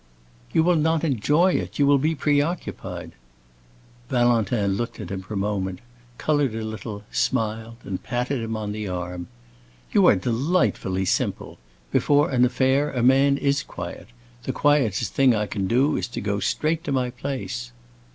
"You 0.51 0.63
will 0.63 0.77
not 0.77 1.03
enjoy 1.03 1.51
it; 1.51 1.77
you 1.77 1.85
will 1.85 1.99
be 1.99 2.15
preoccupied." 2.15 3.11
Valentin 4.09 4.73
looked 4.73 4.99
at 4.99 5.11
him 5.11 5.23
a 5.29 5.35
moment, 5.35 5.77
colored 6.17 6.55
a 6.55 6.63
little, 6.63 7.03
smiled, 7.11 7.75
and 7.83 8.01
patted 8.01 8.41
him 8.41 8.57
on 8.57 8.71
the 8.71 8.87
arm. 8.87 9.27
"You 9.91 10.07
are 10.07 10.15
delightfully 10.15 11.05
simple! 11.05 11.59
Before 11.91 12.31
an 12.31 12.45
affair 12.45 12.89
a 12.91 13.03
man 13.03 13.37
is 13.37 13.61
quiet. 13.61 14.07
The 14.41 14.53
quietest 14.53 15.13
thing 15.13 15.35
I 15.35 15.45
can 15.45 15.67
do 15.67 15.95
is 15.95 16.07
to 16.07 16.19
go 16.19 16.39
straight 16.39 16.83
to 16.85 16.91
my 16.91 17.11
place." 17.11 17.71